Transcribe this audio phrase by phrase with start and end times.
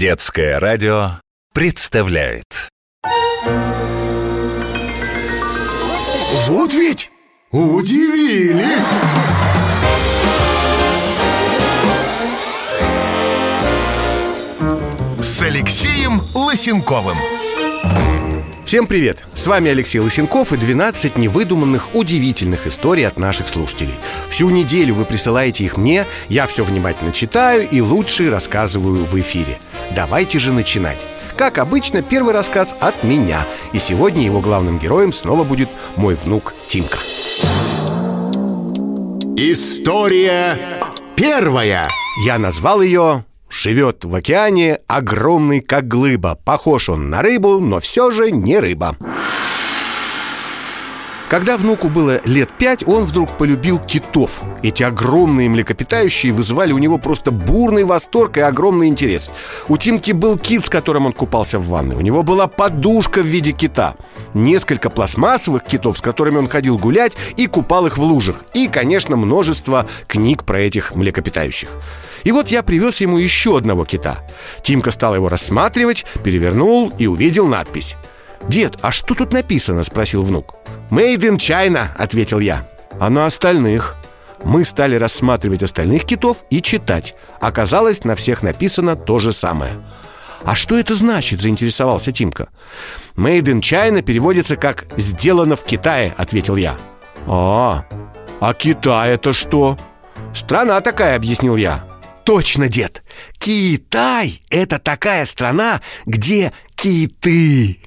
[0.00, 1.20] Детское радио
[1.52, 2.70] представляет
[6.46, 7.10] Вот ведь
[7.50, 8.64] удивили!
[15.20, 17.18] С Алексеем Лысенковым
[18.70, 19.24] Всем привет!
[19.34, 23.96] С вами Алексей Лысенков и 12 невыдуманных, удивительных историй от наших слушателей.
[24.28, 29.58] Всю неделю вы присылаете их мне, я все внимательно читаю и лучшие рассказываю в эфире.
[29.96, 31.00] Давайте же начинать.
[31.36, 33.44] Как обычно, первый рассказ от меня.
[33.72, 36.98] И сегодня его главным героем снова будет мой внук Тимка.
[39.36, 40.56] История
[41.16, 41.88] первая
[42.24, 43.24] Я назвал ее
[43.62, 48.96] Живет в океане, огромный как глыба Похож он на рыбу, но все же не рыба
[51.28, 54.42] когда внуку было лет пять, он вдруг полюбил китов.
[54.64, 59.30] Эти огромные млекопитающие вызывали у него просто бурный восторг и огромный интерес.
[59.68, 61.94] У Тимки был кит, с которым он купался в ванной.
[61.94, 63.94] У него была подушка в виде кита.
[64.34, 68.42] Несколько пластмассовых китов, с которыми он ходил гулять и купал их в лужах.
[68.52, 71.68] И, конечно, множество книг про этих млекопитающих.
[72.24, 74.18] И вот я привез ему еще одного кита.
[74.62, 77.96] Тимка стал его рассматривать, перевернул и увидел надпись.
[78.48, 80.54] «Дед, а что тут написано?»– спросил внук.
[80.90, 82.66] «Made in China»,— ответил я.
[82.98, 83.96] «А на остальных?»
[84.42, 87.14] Мы стали рассматривать остальных китов и читать.
[87.40, 89.72] Оказалось, на всех написано то же самое.
[90.44, 92.48] «А что это значит?»– заинтересовался Тимка.
[93.16, 96.76] «Made in China» переводится как «сделано в Китае»,– ответил я.
[97.26, 97.84] «А,
[98.40, 99.76] а Китай это что?»
[100.34, 101.84] «Страна такая»,– объяснил я.
[102.24, 103.02] «Точно, дед!
[103.38, 107.79] Китай– это такая страна, где киты!»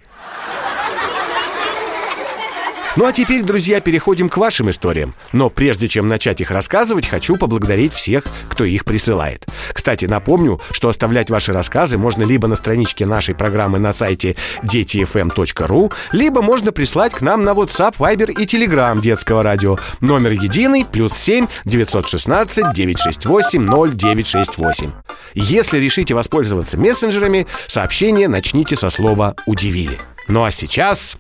[2.95, 5.15] Ну а теперь, друзья, переходим к вашим историям.
[5.31, 9.47] Но прежде чем начать их рассказывать, хочу поблагодарить всех, кто их присылает.
[9.73, 15.91] Кстати, напомню, что оставлять ваши рассказы можно либо на страничке нашей программы на сайте детифм.ру,
[16.11, 19.79] либо можно прислать к нам на WhatsApp, Viber и Telegram детского радио.
[19.99, 24.91] Номер единый, плюс 7 916 968 0968.
[25.33, 29.99] Если решите воспользоваться мессенджерами, сообщение начните со слова «удивили».
[30.27, 31.17] Ну а сейчас...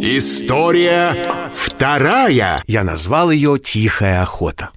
[0.00, 1.16] История
[1.52, 4.70] вторая Я назвал ее «Тихая охота».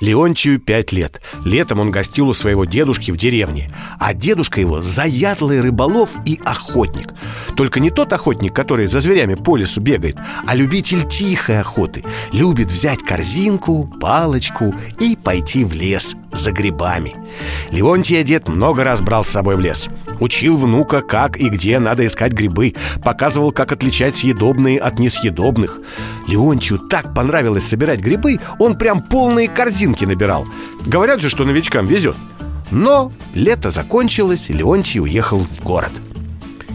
[0.00, 1.20] Леонтию пять лет.
[1.44, 3.70] Летом он гостил у своего дедушки в деревне.
[3.98, 7.14] А дедушка его заядлый рыболов и охотник.
[7.56, 10.16] Только не тот охотник, который за зверями по лесу бегает,
[10.46, 12.04] а любитель тихой охоты.
[12.32, 17.14] Любит взять корзинку, палочку и пойти в лес за грибами.
[17.70, 19.88] Леонтия дед много раз брал с собой в лес.
[20.20, 22.74] Учил внука, как и где надо искать грибы.
[23.02, 25.80] Показывал, как отличать съедобные от несъедобных.
[26.26, 30.46] Леонтию так понравилось собирать грибы, он прям полные корзинки набирал
[30.86, 32.16] Говорят же, что новичкам везет
[32.70, 35.92] Но лето закончилось, Леонтий уехал в город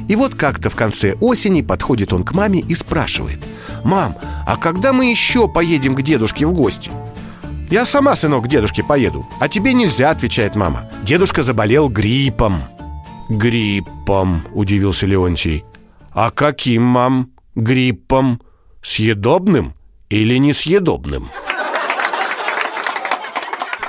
[0.07, 3.39] И вот как-то в конце осени подходит он к маме и спрашивает
[3.83, 6.91] «Мам, а когда мы еще поедем к дедушке в гости?»
[7.69, 12.63] «Я сама, сынок, к дедушке поеду А тебе нельзя»,— отвечает мама Дедушка заболел гриппом
[13.29, 15.65] «Гриппом»,— удивился Леонтий
[16.13, 18.41] «А каким, мам, гриппом?
[18.81, 19.73] Съедобным
[20.09, 21.29] или несъедобным?»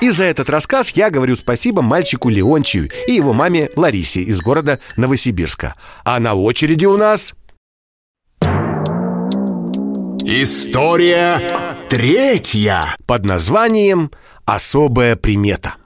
[0.00, 4.78] И за этот рассказ я говорю спасибо мальчику Леонтию и его маме Ларисе из города
[4.96, 5.74] Новосибирска.
[6.04, 7.34] А на очереди у нас...
[10.30, 11.40] История
[11.88, 14.10] третья Под названием
[14.44, 15.76] «Особая примета»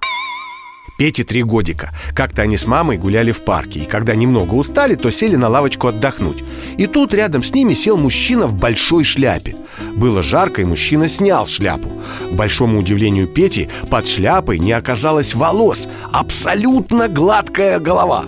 [0.99, 1.93] Пете три годика.
[2.13, 5.87] Как-то они с мамой гуляли в парке, и когда немного устали, то сели на лавочку
[5.87, 6.43] отдохнуть.
[6.77, 9.55] И тут рядом с ними сел мужчина в большой шляпе.
[9.95, 11.89] Было жарко, и мужчина снял шляпу.
[12.29, 15.87] К большому удивлению Пети, под шляпой не оказалось волос.
[16.13, 18.25] Абсолютно гладкая голова.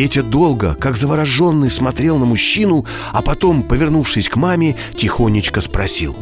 [0.00, 6.16] Петя долго, как завороженный, смотрел на мужчину, а потом, повернувшись к маме, тихонечко спросил.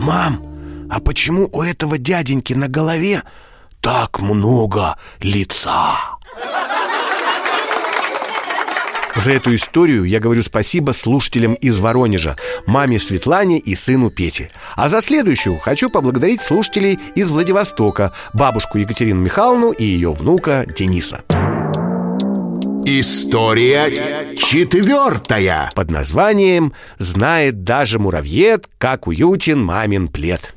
[0.00, 0.42] «Мам,
[0.90, 3.22] а почему у этого дяденьки на голове
[3.80, 5.94] так много лица.
[9.14, 12.34] За эту историю я говорю спасибо слушателям из Воронежа,
[12.66, 14.50] маме Светлане и сыну Пете.
[14.74, 21.22] А за следующую хочу поблагодарить слушателей из Владивостока, бабушку Екатерину Михайловну и ее внука Дениса.
[22.90, 30.54] История четвертая Под названием «Знает даже муравьед, как уютен мамин плед».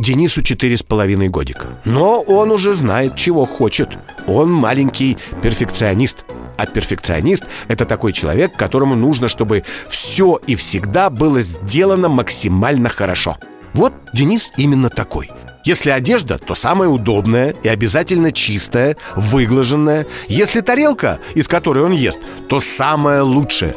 [0.00, 1.68] Денису четыре с половиной годика.
[1.84, 3.98] Но он уже знает, чего хочет.
[4.26, 6.24] Он маленький перфекционист.
[6.56, 13.36] А перфекционист– это такой человек, которому нужно, чтобы все и всегда было сделано максимально хорошо.
[13.74, 15.30] Вот Денис именно такой.
[15.68, 20.06] Если одежда, то самая удобная и обязательно чистая, выглаженная.
[20.26, 22.18] Если тарелка, из которой он ест,
[22.48, 23.76] то самая лучшая.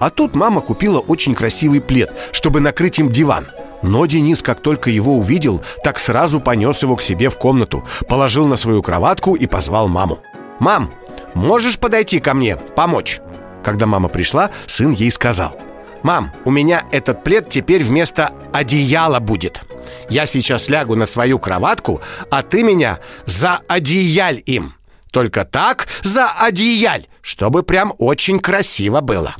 [0.00, 3.46] А тут мама купила очень красивый плед, чтобы накрыть им диван.
[3.80, 8.46] Но Денис, как только его увидел, так сразу понес его к себе в комнату, положил
[8.46, 10.18] на свою кроватку и позвал маму.
[10.58, 10.92] «Мам,
[11.32, 13.18] можешь подойти ко мне, помочь?»
[13.64, 15.56] Когда мама пришла, сын ей сказал
[16.02, 19.62] «Мам, у меня этот плед теперь вместо одеяла будет
[20.08, 22.00] Я сейчас лягу на свою кроватку,
[22.30, 24.74] а ты меня за одеяль им
[25.10, 29.36] Только так за одеяль, чтобы прям очень красиво было»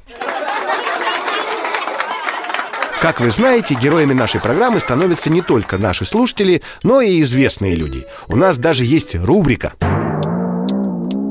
[3.01, 8.05] Как вы знаете, героями нашей программы становятся не только наши слушатели, но и известные люди.
[8.29, 9.73] У нас даже есть рубрика.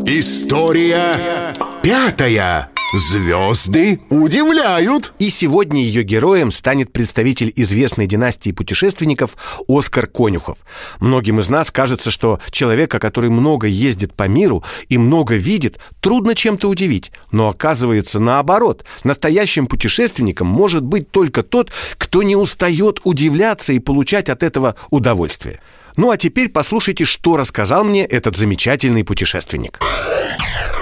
[0.07, 1.53] История
[1.83, 2.71] пятая.
[2.91, 5.13] Звезды удивляют.
[5.19, 9.37] И сегодня ее героем станет представитель известной династии путешественников
[9.67, 10.57] Оскар Конюхов.
[10.99, 16.33] Многим из нас кажется, что человека, который много ездит по миру и много видит, трудно
[16.33, 17.11] чем-то удивить.
[17.31, 18.83] Но оказывается наоборот.
[19.03, 25.61] Настоящим путешественником может быть только тот, кто не устает удивляться и получать от этого удовольствие.
[25.95, 29.79] Ну а теперь послушайте, что рассказал мне этот замечательный путешественник.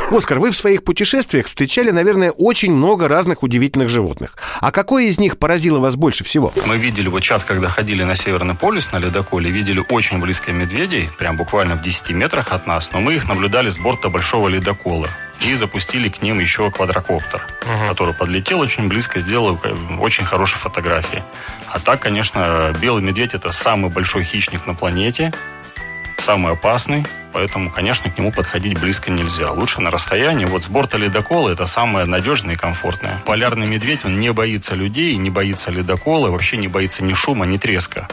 [0.10, 4.38] Оскар, вы в своих путешествиях встречали, наверное, очень много разных удивительных животных.
[4.62, 6.54] А какое из них поразило вас больше всего?
[6.66, 11.10] Мы видели вот час, когда ходили на Северный полюс на ледоколе, видели очень близко медведей,
[11.18, 15.10] прям буквально в 10 метрах от нас, но мы их наблюдали с борта большого ледокола
[15.42, 17.90] и запустили к ним еще квадрокоптер, uh-huh.
[17.90, 19.60] который подлетел очень близко, сделал
[20.00, 21.22] очень хорошие фотографии.
[21.68, 25.34] А так, конечно, белый медведь это самый большой хищник на планете
[26.22, 29.52] самый опасный, поэтому, конечно, к нему подходить близко нельзя.
[29.52, 30.46] Лучше на расстоянии.
[30.46, 33.22] Вот с борта ледокола это самое надежное и комфортное.
[33.26, 37.58] Полярный медведь, он не боится людей, не боится ледокола, вообще не боится ни шума, ни
[37.58, 38.08] треска.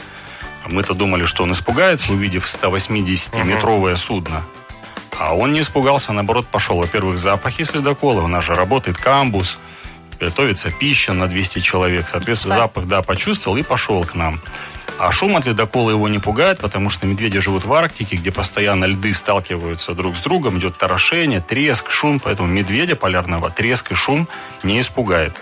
[0.66, 4.44] Мы-то думали, что он испугается, увидев 180-метровое судно.
[5.18, 6.78] А он не испугался, наоборот, пошел.
[6.78, 8.22] Во-первых, запахи с ледокола.
[8.22, 9.58] У нас же работает камбус,
[10.18, 12.06] готовится пища на 200 человек.
[12.10, 14.40] Соответственно, запах, да, почувствовал и пошел к нам.
[14.96, 18.84] А шум от ледокола его не пугает, потому что медведи живут в Арктике, где постоянно
[18.84, 24.28] льды сталкиваются друг с другом, идет торошение, треск, шум, поэтому медведя полярного треск и шум
[24.62, 25.32] не испугает.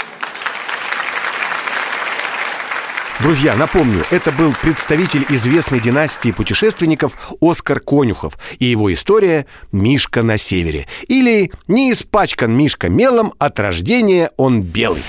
[3.21, 10.39] Друзья, напомню, это был представитель известной династии путешественников Оскар Конюхов и его история «Мишка на
[10.39, 15.05] севере» или «Не испачкан Мишка мелом, от рождения он белый».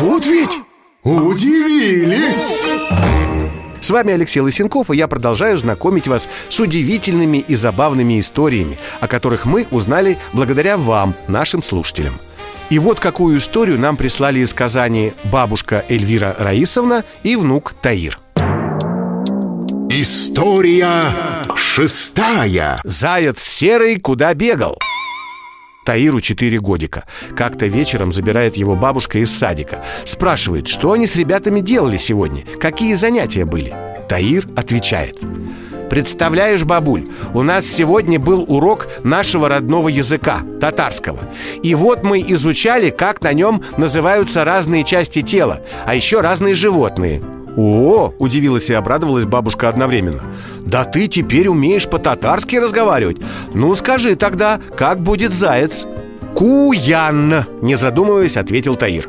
[0.00, 0.58] Вот ведь
[1.04, 2.18] удивили!
[3.80, 9.08] С вами Алексей Лысенков, и я продолжаю знакомить вас с удивительными и забавными историями, о
[9.08, 12.14] которых мы узнали благодаря вам, нашим слушателям.
[12.70, 18.18] И вот какую историю нам прислали из Казани бабушка Эльвира Раисовна и внук Таир.
[19.90, 21.12] История
[21.54, 22.78] шестая.
[22.84, 24.78] Заяц серый куда бегал?
[25.84, 27.04] Таиру 4 годика.
[27.36, 29.84] Как-то вечером забирает его бабушка из садика.
[30.04, 33.74] Спрашивает, что они с ребятами делали сегодня, какие занятия были.
[34.08, 35.18] Таир отвечает.
[35.90, 41.20] Представляешь, бабуль, у нас сегодня был урок нашего родного языка, татарского.
[41.62, 47.22] И вот мы изучали, как на нем называются разные части тела, а еще разные животные.
[47.56, 50.22] «О!»– удивилась и обрадовалась бабушка одновременно
[50.60, 53.18] «Да ты теперь умеешь по-татарски разговаривать?
[53.52, 55.86] Ну скажи тогда, как будет заяц?»
[56.34, 59.08] «Куян!»– не задумываясь, ответил Таир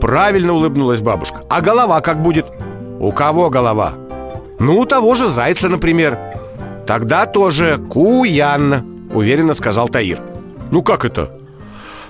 [0.00, 2.46] Правильно улыбнулась бабушка А голова как будет?
[2.98, 3.92] «У кого голова?»
[4.58, 6.18] «Ну, у того же зайца, например»
[6.86, 10.20] «Тогда тоже Куян»,— уверенно сказал Таир
[10.70, 11.38] «Ну как это?»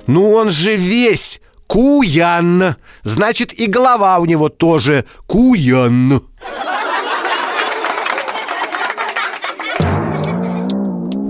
[0.07, 2.77] «Ну он же весь Куян.
[3.03, 6.23] Значит, и голова у него тоже Куян.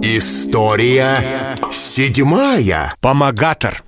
[0.02, 2.92] История седьмая.
[3.00, 3.82] Помогатор.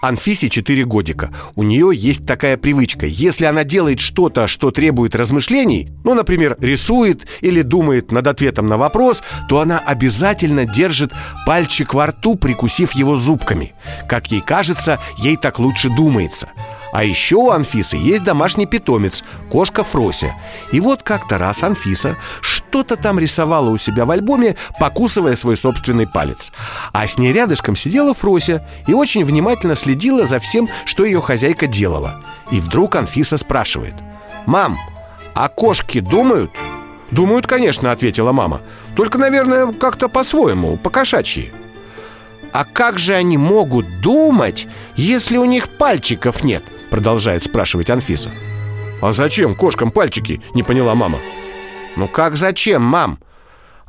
[0.00, 1.30] Анфисе 4 годика.
[1.56, 3.06] У нее есть такая привычка.
[3.06, 8.76] Если она делает что-то, что требует размышлений, ну, например, рисует или думает над ответом на
[8.76, 11.12] вопрос, то она обязательно держит
[11.46, 13.74] пальчик во рту, прикусив его зубками.
[14.08, 16.48] Как ей кажется, ей так лучше думается.
[16.92, 20.34] А еще у Анфисы есть домашний питомец, кошка Фрося.
[20.72, 22.16] И вот как-то раз Анфиса
[22.68, 26.52] что-то там рисовала у себя в альбоме, покусывая свой собственный палец.
[26.92, 31.66] А с ней рядышком сидела Фрося и очень внимательно следила за всем, что ее хозяйка
[31.66, 32.22] делала.
[32.50, 33.94] И вдруг Анфиса спрашивает.
[34.46, 34.76] «Мам,
[35.34, 36.50] а кошки думают?»
[37.10, 38.60] «Думают, конечно»,— ответила мама.
[38.94, 41.50] «Только, наверное, как-то по-своему, по-кошачьи».
[42.52, 48.30] «А как же они могут думать, если у них пальчиков нет?» Продолжает спрашивать Анфиса
[49.02, 50.40] А зачем кошкам пальчики?
[50.54, 51.18] Не поняла мама
[51.98, 53.18] Ну как зачем, мам?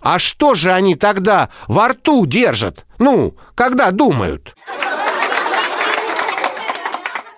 [0.01, 2.87] А что же они тогда во рту держат?
[2.97, 4.55] Ну, когда думают?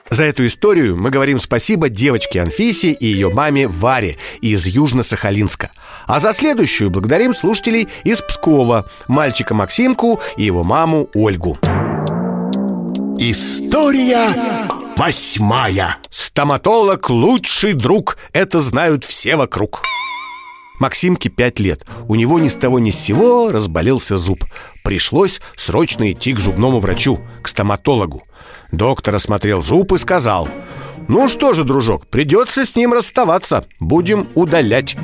[0.10, 5.72] За эту историю мы говорим спасибо девочке Анфисе и ее маме Варе из Южно-Сахалинска.
[6.08, 11.58] А за следующую благодарим слушателей из Пскова, мальчика Максимку и его маму Ольгу.
[13.20, 14.30] История
[14.96, 19.82] восьмая Стоматолог– лучший друг, это знают все вокруг.
[20.82, 21.86] Максимке пять лет.
[22.08, 24.44] У него ни с того ни с сего разболелся зуб.
[24.84, 28.24] Пришлось срочно идти к зубному врачу, к стоматологу.
[28.72, 30.50] Доктор осмотрел зуб и сказал
[31.08, 34.98] «Ну что же, дружок, придется с ним расставаться, будем удалять».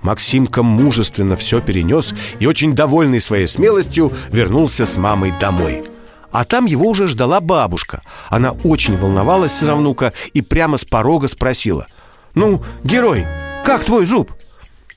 [0.00, 5.82] Максимка мужественно все перенес и, очень довольный своей смелостью, вернулся с мамой домой.
[6.30, 8.02] А там его уже ждала бабушка.
[8.28, 11.88] Она очень волновалась за внука и прямо с порога спросила
[12.36, 13.26] «Ну, герой,
[13.64, 14.30] как твой зуб?»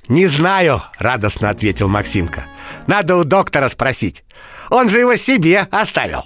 [0.07, 2.45] «Не знаю»,— радостно ответил Максимка.
[2.87, 4.23] Надо у доктора спросить.
[4.69, 6.23] Он же его себе оставил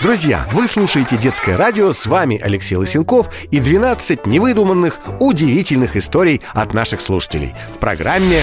[0.00, 6.74] Друзья, вы слушаете «Детское радио», с вами Алексей Лысенков и 12 невыдуманных, удивительных историй от
[6.74, 8.42] наших слушателей в программе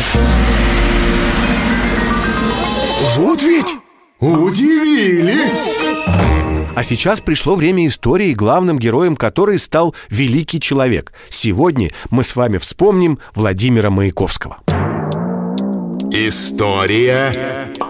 [3.18, 3.76] Вот ведь
[4.22, 5.52] удивили
[6.76, 11.14] А сейчас пришло время истории, главным героем которой стал великий человек.
[11.30, 14.58] Сегодня мы с вами вспомним Владимира Маяковского.
[16.12, 17.32] История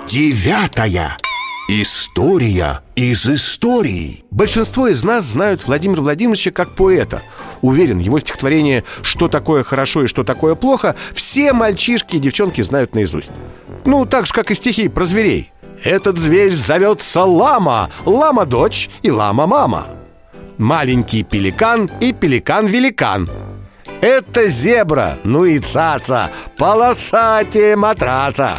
[0.07, 1.17] девятая
[1.69, 7.21] История из истории Большинство из нас знают Владимира Владимировича как поэта.
[7.61, 12.95] Уверен, его стихотворение «Что такое хорошо и что такое плохо» все мальчишки и девчонки знают
[12.95, 13.29] наизусть.
[13.85, 15.51] Ну, так же, как и стихи про зверей.
[15.83, 19.87] Этот зверь зовется Лама, Лама-дочь и Лама-мама.
[20.57, 23.29] Маленький пеликан и пеликан-великан.
[24.01, 28.57] Это зебра, ну и цаца, полосатее матраца.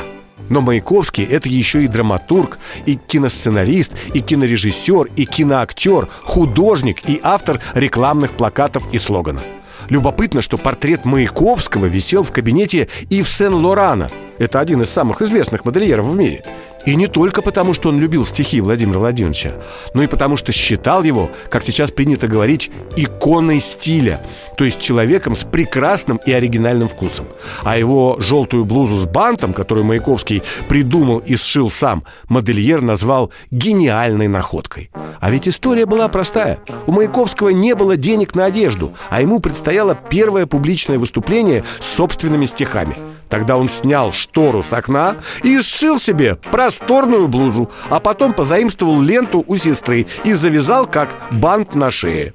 [0.48, 7.60] Но Маяковский– это еще и драматург, и киносценарист, и кинорежиссер, и киноактер, художник и автор
[7.74, 9.42] рекламных плакатов и слоганов.
[9.88, 14.08] Любопытно, что портрет Маяковского висел в кабинете Ив Сен-Лорана.
[14.38, 16.44] Это один из самых известных модельеров в мире.
[16.90, 19.52] И не только потому, что он любил стихи Владимира Владимировича,
[19.94, 24.20] но и потому, что считал его, как сейчас принято говорить, иконой стиля,
[24.56, 27.28] то есть человеком с прекрасным и оригинальным вкусом.
[27.62, 34.26] А его желтую блузу с бантом, которую Маяковский придумал и сшил сам, модельер назвал гениальной
[34.26, 34.90] находкой.
[35.20, 36.58] А ведь история была простая.
[36.88, 42.46] У Маяковского не было денег на одежду, а ему предстояло первое публичное выступление с собственными
[42.46, 42.96] стихами–
[43.30, 49.44] Тогда он снял штору с окна и сшил себе просторную блузу, а потом позаимствовал ленту
[49.46, 52.34] у сестры и завязал как бант на шее.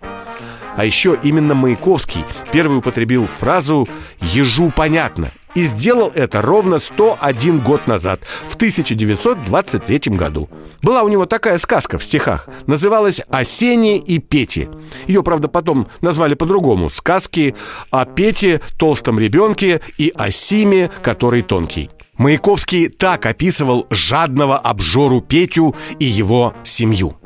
[0.77, 3.87] А еще именно Маяковский первый употребил фразу
[4.21, 10.49] «ежу понятно» и сделал это ровно 101 год назад, в 1923 году.
[10.81, 14.69] Была у него такая сказка в стихах, называлась «Осенние и Пети».
[15.07, 17.55] Ее, правда, потом назвали по-другому «Сказки
[17.89, 21.89] о Пете, толстом ребенке и о Симе, который тонкий».
[22.17, 27.17] Маяковский так описывал жадного обжору Петю и его семью.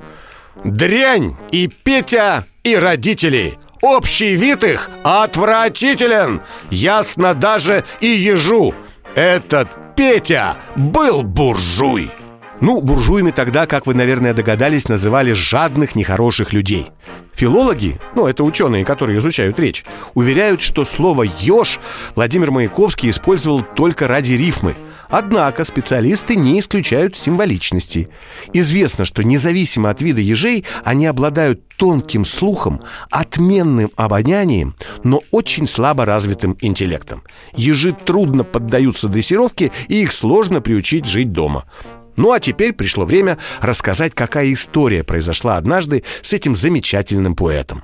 [0.64, 6.42] «Дрянь и Петя и родители!» Общий вид их отвратителен.
[6.70, 8.74] Ясно даже и ежу.
[9.16, 12.12] Этот Петя был буржуй.
[12.62, 16.92] Ну, буржуями тогда, как вы, наверное, догадались, называли жадных, нехороших людей.
[17.34, 21.80] Филологи, ну, это ученые, которые изучают речь, уверяют, что слово «еж»
[22.16, 24.76] Владимир Маяковский использовал только ради рифмы–
[25.10, 28.10] Однако специалисты не исключают символичности.
[28.54, 36.06] Известно, что независимо от вида ежей, они обладают тонким слухом, отменным обонянием, но очень слабо
[36.06, 37.24] развитым интеллектом.
[37.56, 41.66] Ежи трудно поддаются дрессировке, и их сложно приучить жить дома.
[42.16, 47.84] Ну а теперь пришло время рассказать, какая история произошла однажды с этим замечательным поэтом.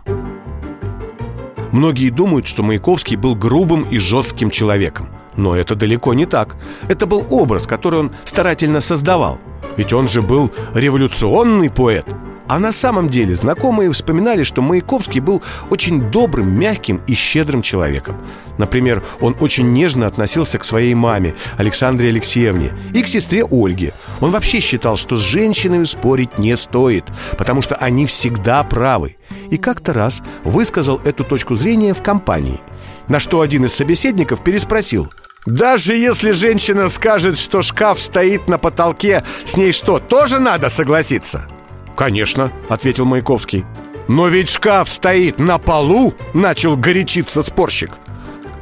[1.72, 5.10] Многие думают, что Маяковский был грубым и жестким человеком.
[5.38, 6.56] Но это далеко не так.
[6.88, 9.40] Это был образ, который он старательно создавал.
[9.78, 12.06] Ведь он же был революционный поэт.
[12.48, 18.18] А на самом деле знакомые вспоминали, что Маяковский был очень добрым, мягким и щедрым человеком.
[18.60, 23.94] Например, он очень нежно относился к своей маме, Александре Алексеевне, и к сестре Ольге.
[24.22, 27.06] Он вообще считал, что с женщинами спорить не стоит,
[27.38, 29.18] потому что они всегда правы.
[29.50, 32.62] И как-то раз высказал эту точку зрения в компании.
[33.08, 35.12] На что один из собеседников переспросил–
[35.46, 41.48] даже если женщина скажет, что шкаф стоит на потолке, с ней что, тоже надо согласиться?
[41.96, 43.66] «Конечно»,— ответил Маяковский.
[44.08, 47.92] Но ведь шкаф стоит на полу, начал горячиться спорщик.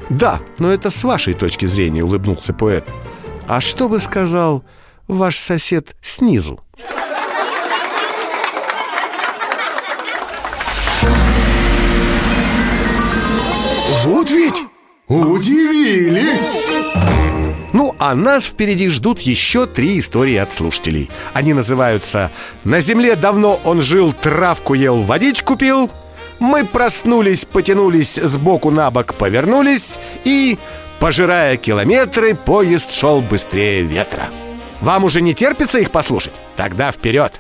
[0.09, 2.87] Да, но это с вашей точки зрения, улыбнулся поэт.
[3.47, 4.63] А что бы сказал
[5.07, 6.61] ваш сосед снизу?
[14.05, 14.61] Вот ведь
[15.13, 16.23] удивили!
[17.73, 21.09] Ну, а нас впереди ждут еще три истории от слушателей.
[21.33, 22.31] Они называются
[22.63, 25.89] «На земле давно он жил, травку ел, водичку пил»,
[26.39, 30.57] «Мы проснулись, потянулись, сбоку на бок повернулись» и
[30.99, 34.29] «Пожирая километры, поезд шел быстрее ветра».
[34.83, 36.33] Вам уже не терпится их послушать?
[36.57, 37.39] Тогда вперед!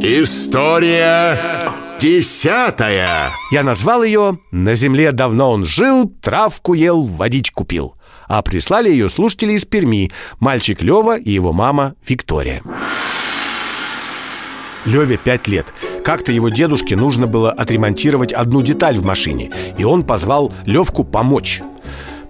[0.00, 1.60] История
[2.02, 7.94] десятая Я назвал ее «На земле давно он жил, травку ел, водичку пил»
[8.28, 12.62] а прислали ее слушатели из Перми, мальчик Лева и его мама Виктория.
[14.86, 15.66] Леве пять лет.
[16.02, 21.60] Как-то его дедушке нужно было отремонтировать одну деталь в машине, и он позвал Левку помочь.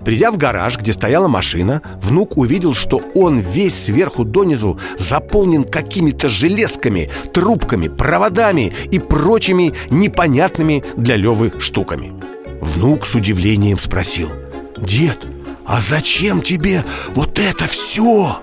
[0.05, 6.29] Придя в гараж, где стояла машина, внук увидел, что он весь сверху донизу заполнен какими-то
[6.29, 12.13] железками, трубками, проводами и прочими непонятными для Левы штуками.
[12.61, 14.31] Внук с удивлением спросил
[14.77, 15.27] «Дед,
[15.65, 18.39] а зачем тебе вот это все?»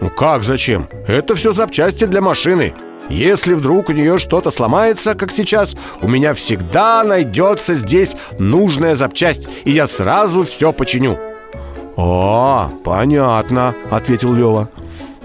[0.00, 0.88] «Ну как зачем?
[1.06, 2.72] Это все запчасти для машины
[3.10, 9.48] если вдруг у нее что-то сломается, как сейчас, у меня всегда найдется здесь нужная запчасть,
[9.64, 11.18] и я сразу все починю.
[11.96, 14.70] «А, понятно»,— ответил Лева.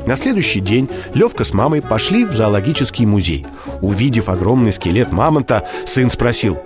[0.06, 3.46] На следующий день Левка с мамой пошли в зоологический музей.
[3.82, 6.58] Увидев огромный скелет мамонта, сын спросил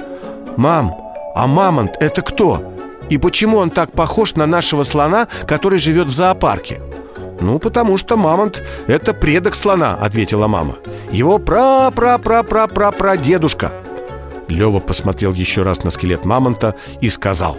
[0.58, 0.94] «Мам,
[1.36, 2.74] а мамонт это кто?
[3.10, 6.80] И почему он так похож на нашего слона, который живет в зоопарке?»
[7.42, 10.76] «Ну, потому что мамонт— это предок слона»,— ответила мама.
[11.12, 13.72] Его пра-пра-пра-пра-пра-пра-дедушка
[14.50, 17.58] Лева посмотрел еще раз на скелет мамонта и сказал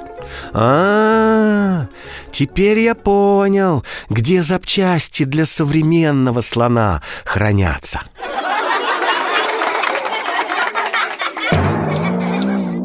[0.53, 1.87] а, -а, -а
[2.31, 8.03] теперь я понял, где запчасти для современного слона хранятся.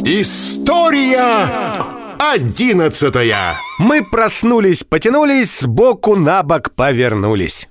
[0.08, 3.56] История одиннадцатая.
[3.80, 7.68] Мы проснулись, потянулись, сбоку на бок повернулись.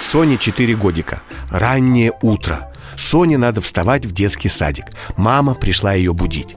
[0.00, 1.22] Соне 4 годика.
[1.50, 2.72] Раннее утро.
[2.96, 4.86] Соне надо вставать в детский садик.
[5.16, 6.56] Мама пришла ее будить.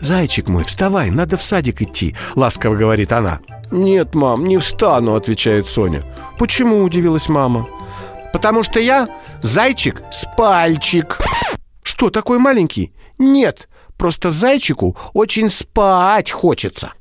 [0.00, 3.40] «Зайчик мой, вставай, надо в садик идти»,— ласково говорит она.
[3.72, 6.04] «Нет, мам, не встану»,— отвечает Соня.
[6.38, 7.66] «Почему?»— удивилась мама.
[8.32, 9.08] «Потому что я
[9.42, 11.18] зайчик с пальчик».
[11.82, 16.92] «Что, такой маленький?» «Нет, Просто зайчику очень спать хочется.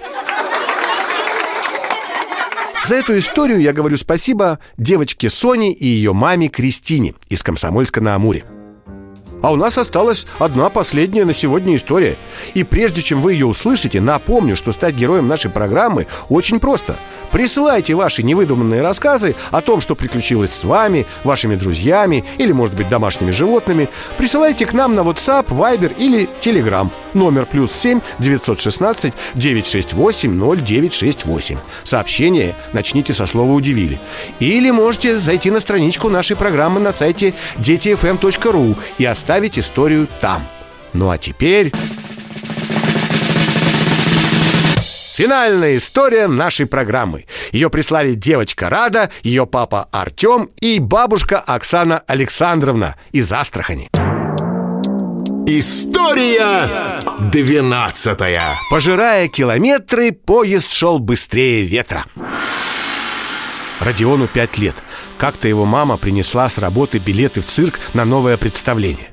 [2.86, 8.16] За эту историю я говорю спасибо девочке Соне и ее маме Кристине из Комсомольска на
[8.16, 8.46] Амуре.
[9.42, 12.18] А у нас осталась одна последняя на сегодня история.
[12.54, 16.98] И прежде чем вы ее услышите, напомню, что стать героем нашей программы очень просто–
[17.32, 22.90] Присылайте ваши невыдуманные рассказы о том, что приключилось с вами, вашими друзьями или, может быть,
[22.90, 23.90] домашними животными.
[24.18, 26.90] Присылайте к нам на WhatsApp, Viber или Telegram.
[27.14, 31.58] Номер плюс 7 916 968 0968.
[31.84, 34.00] Сообщение начните со слова «удивили».
[34.40, 40.42] Или можете зайти на страничку нашей программы на сайте детифм.ру и оставить историю там.
[40.94, 41.74] Ну а теперь...
[45.18, 47.26] Финальная история нашей программы.
[47.52, 53.90] Ее прислали девочка Рада, ее папа Артем и бабушка Оксана Александровна из Астрахани.
[55.46, 62.06] История двенадцатая Пожирая километры, поезд шел быстрее ветра
[63.80, 64.76] Родиону пять лет
[65.18, 69.10] Как-то его мама принесла с работы билеты в цирк на новое представление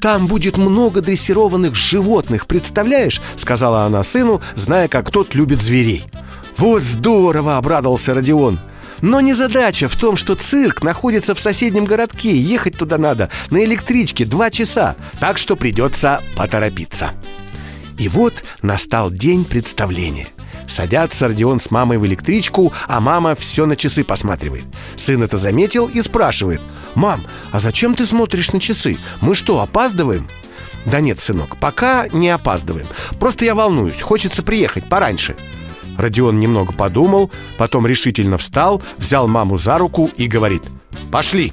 [0.00, 6.04] там будет много дрессированных животных, представляешь?» Сказала она сыну, зная, как тот любит зверей.
[6.56, 8.58] «Вот здорово!»— обрадовался Родион.
[9.00, 12.36] Но не задача в том, что цирк находится в соседнем городке.
[12.36, 17.10] Ехать туда надо на электричке два часа Так что придется поторопиться
[17.98, 20.28] И вот настал день представления–
[20.66, 24.64] Садятся Родион с мамой в электричку, а мама все на часы посматривает.
[24.96, 26.60] Сын это заметил и спрашивает.
[26.94, 28.98] «Мам, а зачем ты смотришь на часы?
[29.20, 30.28] Мы что, опаздываем?»
[30.86, 32.86] «Да нет, сынок, пока не опаздываем.
[33.18, 35.34] Просто я волнуюсь, хочется приехать пораньше».
[35.96, 40.62] Родион немного подумал, потом решительно встал, взял маму за руку и говорит
[41.10, 41.52] «Пошли!»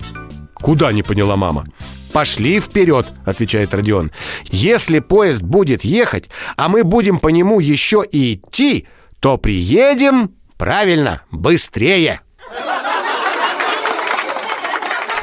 [0.54, 1.66] «Куда?»— не поняла мама.
[2.12, 4.12] «Пошли вперед»,— отвечает Родион.
[4.46, 8.88] «Если поезд будет ехать, а мы будем по нему еще и идти,
[9.22, 12.22] то приедем, правильно, быстрее.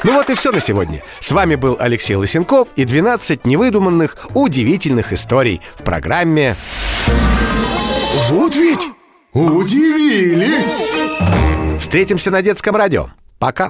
[0.05, 1.03] Ну вот и все на сегодня.
[1.19, 6.55] С вами был Алексей Лысенков и 12 невыдуманных, удивительных историй в программе
[8.29, 8.87] Вот ведь
[9.33, 10.65] удивили!
[11.81, 13.09] «Встретимся на детском радио».
[13.41, 13.67] Пока.